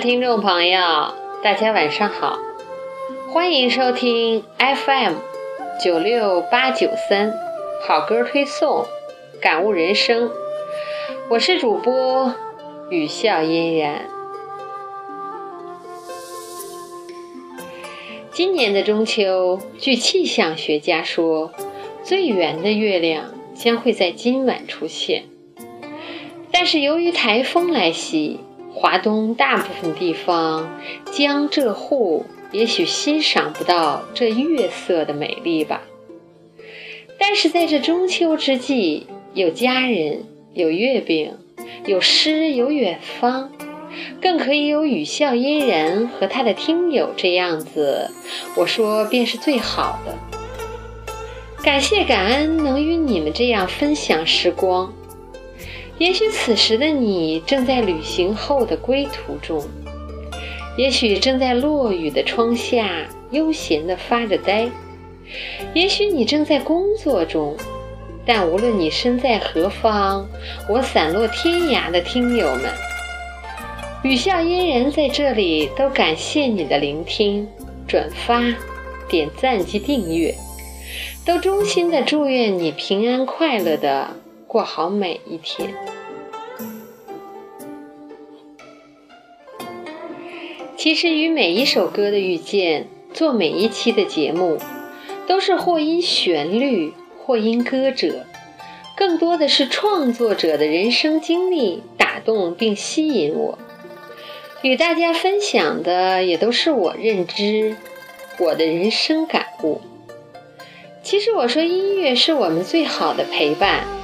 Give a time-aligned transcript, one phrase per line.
[0.00, 0.78] 听众朋友，
[1.42, 2.38] 大家晚上好，
[3.32, 5.14] 欢迎收听 FM
[5.82, 7.32] 九六八九三
[7.84, 8.86] 好歌推送，
[9.42, 10.30] 感悟人生。
[11.28, 12.32] 我是主播
[12.90, 14.08] 雨笑嫣然。
[18.30, 21.50] 今年的中秋，据气象学家说，
[22.04, 25.24] 最圆的月亮将会在今晚出现。
[26.52, 28.38] 但是由于台风来袭，
[28.80, 30.78] 华东大部分地方
[31.10, 35.82] 江浙沪也许欣赏不到这月色的美丽吧。
[37.18, 40.22] 但是在这中秋之际，有家人，
[40.54, 41.32] 有月饼，
[41.86, 43.50] 有诗，有远方，
[44.22, 48.12] 更可以有雨笑嫣然和他的听友这样子，
[48.56, 50.14] 我说便是最好的。
[51.64, 54.94] 感谢感恩能与你们这样分享时光。
[55.98, 59.62] 也许此时的你正在旅行后的归途中，
[60.76, 64.70] 也许正在落雨的窗下悠闲地发着呆，
[65.74, 67.56] 也许你正在工作中。
[68.24, 70.28] 但无论你身在何方，
[70.68, 72.70] 我散落天涯的听友们，
[74.04, 77.48] 雨笑嫣然在这里都感谢你的聆听、
[77.88, 78.44] 转发、
[79.08, 80.34] 点赞及订阅，
[81.24, 84.14] 都衷心的祝愿你平安快乐的。
[84.48, 85.74] 过好每一天。
[90.74, 94.56] 其实与每一首歌的遇见，做每一期的节目，
[95.26, 98.24] 都是或因旋律，或因歌者，
[98.96, 103.58] 更多的是创作者的人生经历打动并吸引我。
[104.62, 107.76] 与大家分享的也都是我认知、
[108.38, 109.82] 我的人生感悟。
[111.02, 113.97] 其实我说，音乐是我们最好的陪伴。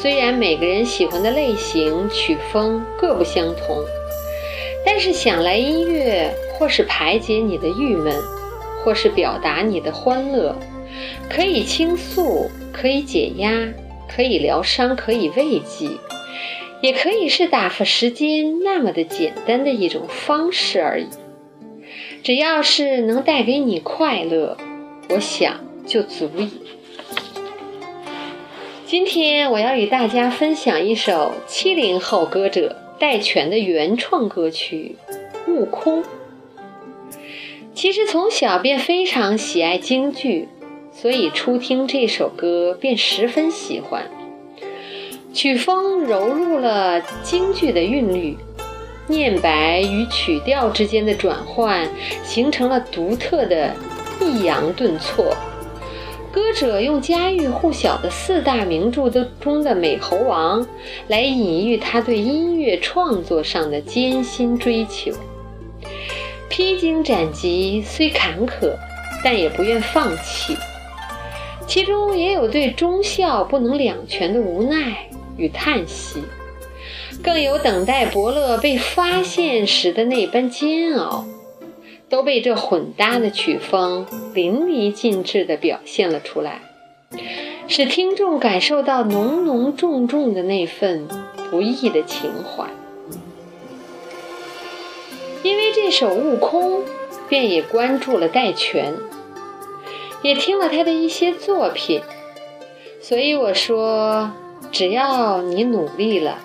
[0.00, 3.84] 虽然每个人喜欢的类型、曲风各不相同，
[4.82, 8.14] 但是想来音乐或是排解你的郁闷，
[8.82, 10.56] 或是表达你的欢乐，
[11.28, 13.52] 可以倾诉，可以解压，
[14.08, 15.90] 可以疗伤，可以慰藉，
[16.80, 21.08] 也可以是打发时间那么的简单的一种方式而已。
[22.22, 24.56] 只要是能带给你快乐，
[25.10, 26.48] 我想就足矣。
[28.90, 34.96] 今天我要与大家分享一首七零后歌者戴荃的原创歌曲
[35.52, 36.02] 《悟空》。
[37.72, 40.48] 其实从小便非常喜爱京剧，
[40.92, 44.10] 所以初听这首歌便十分喜欢。
[45.32, 48.36] 曲风融入了京剧的韵律，
[49.06, 51.88] 念白与曲调之间的转换
[52.24, 53.72] 形成了独特的
[54.20, 55.32] 抑扬顿挫。
[56.32, 60.62] 歌者用家喻户晓的四大名著的中的《美猴王》
[61.08, 65.10] 来隐喻他对音乐创作上的艰辛追求。
[66.48, 68.76] 披荆斩棘虽坎坷，
[69.24, 70.56] 但也不愿放弃。
[71.66, 76.22] 其中也有对忠孝不能两全的无奈与叹息，
[77.22, 81.24] 更有等待伯乐被发现时的那般煎熬。
[82.10, 84.04] 都被这混搭的曲风
[84.34, 86.60] 淋漓尽致地表现了出来，
[87.68, 91.06] 使听众感受到浓浓重重的那份
[91.50, 92.66] 不易的情怀。
[95.42, 96.80] 因为这首《悟空》，
[97.28, 98.94] 便也关注了戴荃，
[100.20, 102.02] 也听了他的一些作品，
[103.00, 104.32] 所以我说，
[104.72, 106.38] 只要你努力了，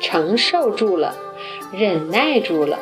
[0.00, 1.16] 承受住了，
[1.72, 2.78] 忍耐住了。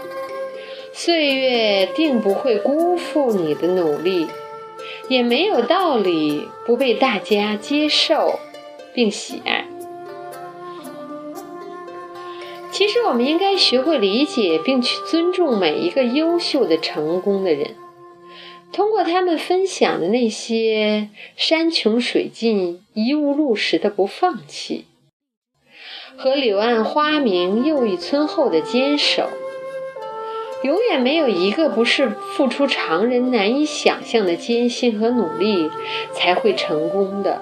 [1.00, 4.26] 岁月定不会辜负你的努力，
[5.09, 8.41] 也没有道理不被大家接受
[8.92, 9.64] 并喜爱。
[12.72, 17.77] 其实，我们应该学会理解并去尊重每一个优秀的、成功的人，
[18.72, 24.86] 通过他们分享的那些山穷水尽疑无路时的不放弃，
[26.16, 29.28] 和柳暗花明又一村后的坚守。
[30.63, 35.71] 永远没有一个不是付出常人难以想象的艰辛和努力
[36.13, 37.41] 才会成功的，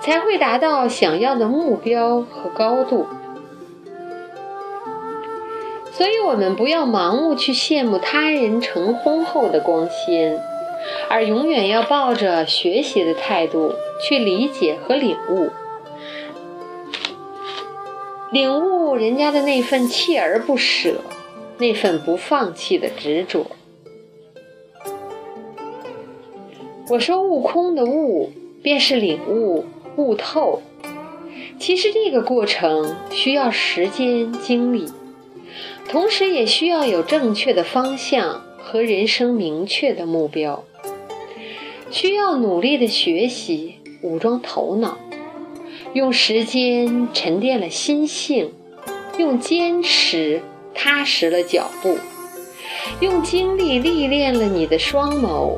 [0.00, 3.06] 才会达到想要的目标和高度。
[5.92, 10.40] 所以，我们不要盲目去羡慕他人成婚后的光鲜，
[11.08, 15.50] 而永远要抱着学习的态度去理解和领悟，
[18.32, 20.96] 领悟人家的那份锲而不舍。
[21.62, 23.46] 那份不放弃的执着。
[26.90, 28.32] 我说悟空的悟，
[28.62, 29.64] 便是领悟、
[29.96, 30.60] 悟透。
[31.60, 34.86] 其实这个过程需要时间、精力，
[35.88, 40.64] 同时也需要有正确的方向和人生明确的目标，
[41.92, 44.98] 需要努力的学习，武装头脑，
[45.92, 48.50] 用时间沉淀了心性，
[49.16, 50.42] 用坚持
[50.74, 51.98] 踏实了脚步，
[53.00, 55.56] 用精力历练了你的双眸。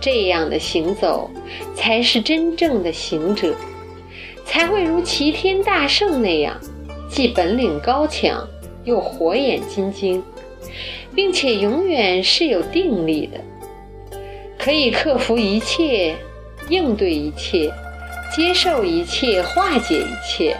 [0.00, 1.30] 这样的行走，
[1.74, 3.54] 才是真正的行者，
[4.44, 6.56] 才会如齐天大圣那样，
[7.10, 8.46] 既本领高强。
[8.84, 10.22] 又火眼金睛，
[11.14, 14.18] 并且永远是有定力的，
[14.56, 16.14] 可以克服一切，
[16.70, 17.70] 应对一切，
[18.34, 20.56] 接受一切，化解一切，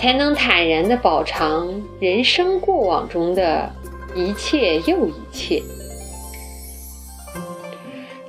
[0.00, 3.70] 才能坦然地饱尝人生过往中的
[4.14, 5.62] 一切又一切。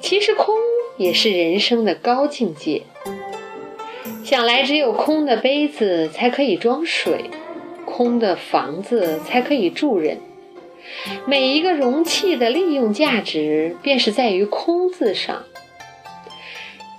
[0.01, 0.53] 其实空
[0.97, 2.83] 也是人生的高境界。
[4.25, 7.29] 想来，只有空的杯子才可以装水。
[7.85, 10.18] 空的房子才可以住人。
[11.25, 15.44] 每一个容器的利用价值，便是在于“空”字上。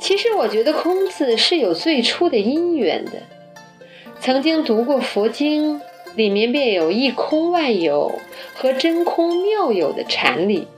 [0.01, 3.13] 其实，我觉得“空”字是有最初的因缘的。
[4.25, 5.81] 曾经读过佛经，
[6.15, 8.21] 里面便有一空万有
[8.55, 10.69] 和真空妙有的禅理。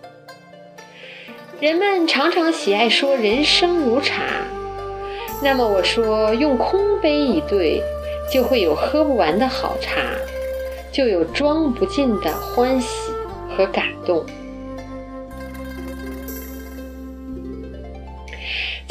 [1.61, 4.23] 人们常常喜爱说“人生如茶”，
[5.44, 7.82] 那么我说用空杯一对。
[8.32, 10.00] 就会有喝不完的好茶，
[10.91, 13.12] 就有装不尽的欢喜
[13.55, 14.25] 和感动。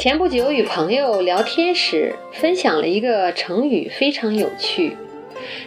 [0.04, 4.98] 前不久与朋友聊天时，分享了一个成语，非常有趣，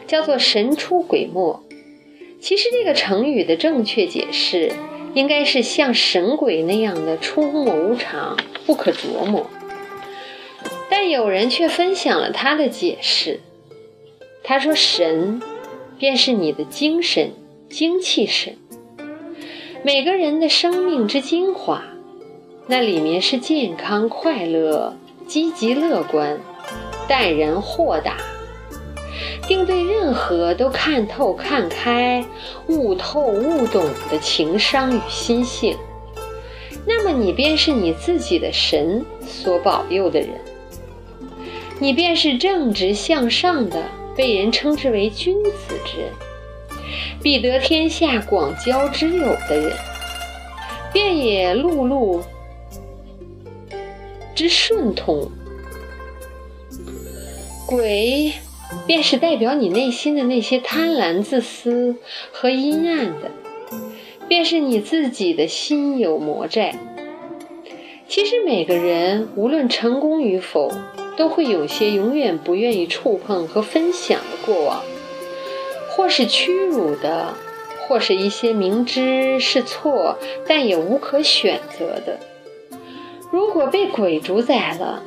[0.06, 1.64] 叫做“神出鬼没”。
[2.40, 4.72] 其实这个成语的正确解释，
[5.16, 8.38] 应该是像神鬼那样的出没无常、
[8.68, 9.50] 不可琢磨。
[10.88, 13.40] 但有人却分享了他的解释。
[14.44, 15.42] 他说：“神，
[15.98, 17.32] 便是你的精神、
[17.70, 18.56] 精气神。
[19.82, 21.84] 每个人的生命之精华，
[22.68, 26.38] 那里面是健康、快乐、积极、乐观、
[27.08, 28.18] 待人、豁达，
[29.48, 32.26] 并对任何都看透、看开、
[32.68, 35.78] 悟透、悟懂的情商与心性。
[36.86, 40.30] 那么，你便是你自己的神所保佑的人，
[41.80, 43.84] 你便是正直向上的。”
[44.18, 46.10] 被人称之为君子之人，
[47.22, 49.72] 必得天下广交之友的人，
[50.92, 52.24] 便也碌碌
[54.38, 55.32] 之顺通。
[57.66, 58.34] 鬼，
[58.86, 61.96] 便是代表你内心的那些贪婪、自私
[62.32, 63.32] 和阴暗的，
[64.28, 66.78] 便是你自己的心有魔债。
[68.08, 70.72] 其实每个人无论成功与否。
[71.18, 74.84] 都会有些永远不愿意触碰和分享的过往，
[75.90, 77.34] 或是屈辱的，
[77.88, 82.20] 或是一些明知是错但也无可选择的。
[83.32, 85.04] 如果被鬼主宰了，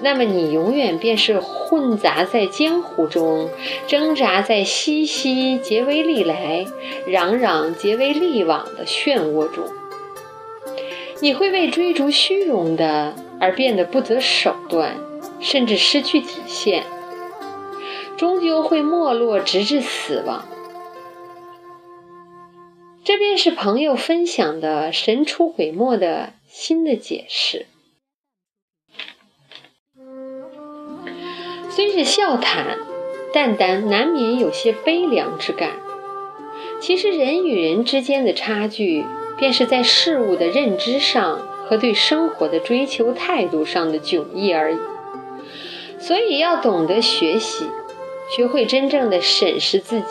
[0.00, 3.48] 那么你永远便是混杂在江湖中，
[3.86, 6.66] 挣扎在熙熙皆为利来，
[7.06, 9.64] 攘攘皆为利往的漩涡中。
[11.20, 14.96] 你会为追逐虚荣的而变得不择手段。
[15.40, 16.84] 甚至失去底线，
[18.16, 20.44] 终究会没落，直至死亡。
[23.02, 27.66] 这便是朋友分享的“神出鬼没”的新的解释。
[31.74, 32.80] 虽是笑谈，
[33.32, 35.70] 但但难免有些悲凉之感。
[36.82, 39.06] 其实，人与人之间的差距，
[39.38, 44.78] 便是在事物的认知上和对生活的追求态度上的迥异而已。
[45.98, 47.64] 所以要懂得学习，
[48.36, 50.06] 学会真正的审视自己，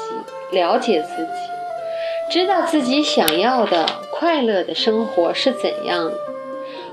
[0.50, 6.18] 了解自己，知道自己想要的快乐的生活是怎样的，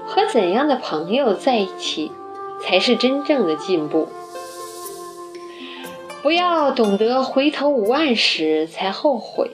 [0.06, 2.12] 和怎样的朋友在一起
[2.60, 4.08] 才是真正的进步。
[6.22, 9.50] 不要懂得回头无岸时才后悔，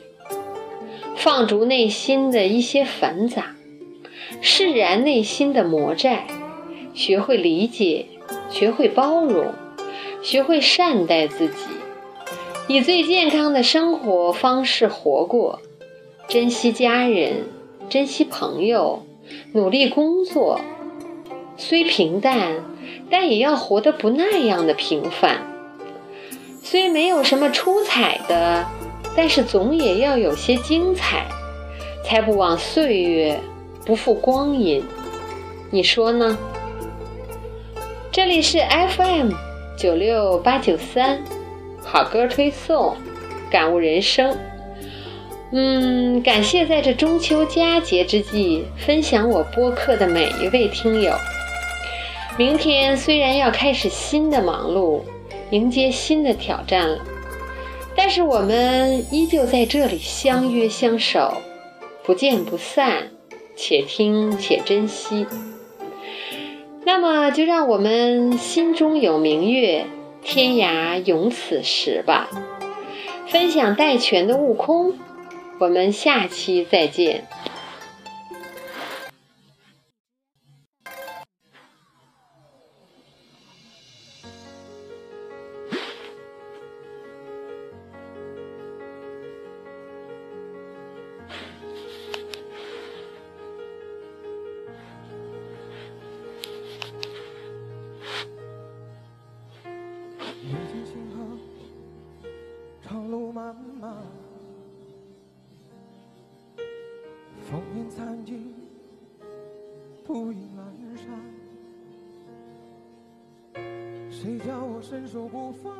[1.16, 3.54] 放逐内心的一些繁杂，
[4.40, 6.26] 释然内心的魔债，
[6.94, 8.06] 学会理解。
[8.50, 9.52] 学会包容，
[10.22, 11.54] 学会善待自己，
[12.68, 15.60] 以最健康的生活方式活过，
[16.28, 17.44] 珍惜家人，
[17.90, 19.02] 珍惜朋友，
[19.52, 20.60] 努力工作。
[21.56, 22.64] 虽平淡，
[23.10, 25.53] 但也要活得不那样的平凡。
[26.66, 28.64] 虽没有什么出彩的，
[29.14, 31.26] 但是总也要有些精彩，
[32.02, 33.38] 才不枉岁月，
[33.84, 34.82] 不负光阴。
[35.70, 36.38] 你说呢？
[38.10, 38.58] 这里是
[38.96, 39.32] FM
[39.76, 41.22] 九六八九三，
[41.84, 42.96] 好歌推送，
[43.50, 44.34] 感悟人生。
[45.52, 51.12] 嗯，感谢在这中秋佳节之际分享我播客的每一位听友。
[52.38, 55.02] 明天虽然要开始新的忙碌，
[55.50, 57.04] 迎接新的挑战了，
[57.94, 61.34] 但是我们依旧在这里相约相守，
[62.02, 63.10] 不见不散，
[63.56, 65.26] 且听且珍惜。
[66.84, 69.86] 那么，就让我们心中有明月，
[70.22, 72.28] 天涯永此时吧。
[73.26, 74.92] 分享戴荃的《悟空》，
[75.58, 77.26] 我们下期再见。
[114.84, 115.72] 身手不凡？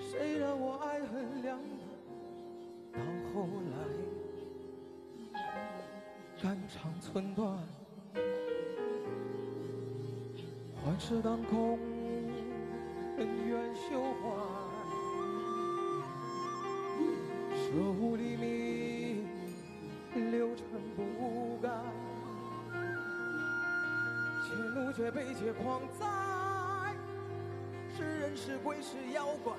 [0.00, 1.68] 谁让我爱恨两难？
[2.94, 3.00] 到
[3.34, 3.76] 后来，
[6.42, 7.58] 肝肠寸断，
[10.82, 11.78] 幻世当空，
[13.18, 14.30] 恩怨休怀，
[17.52, 19.28] 舍无黎明。
[20.32, 20.64] 流尘
[20.96, 21.68] 不改，
[24.42, 26.47] 且怒且悲且狂哉！
[28.38, 29.52] 是鬼是妖怪，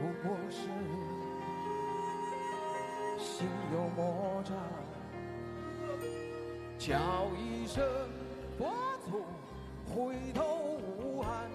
[0.00, 0.62] 不过是
[3.22, 4.56] 心有魔障。
[6.78, 6.96] 叫
[7.36, 7.84] 一声
[8.58, 8.72] 佛
[9.04, 9.22] 祖，
[9.94, 11.50] 回头无岸，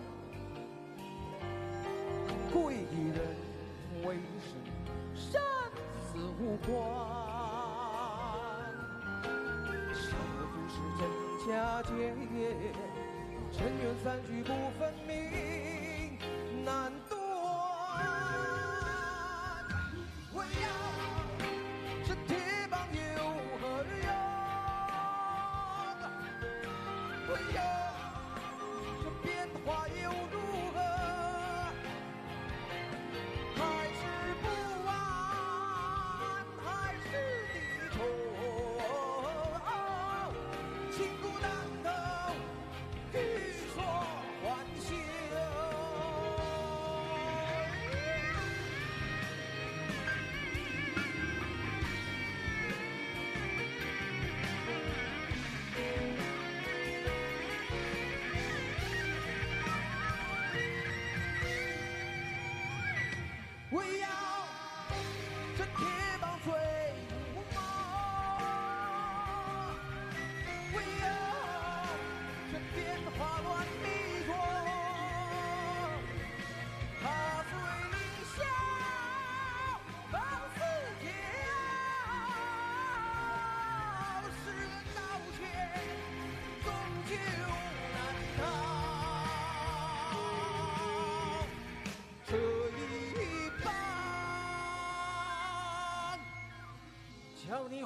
[2.54, 3.18] 贵人
[4.06, 4.54] 为师，
[5.16, 5.42] 生
[6.00, 6.72] 死无关。
[11.48, 11.90] 假借
[13.52, 15.16] 尘缘散聚不分明，
[16.68, 17.18] 难断。
[20.34, 20.77] 为呀，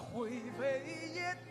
[0.01, 0.81] 灰飞
[1.13, 1.37] 烟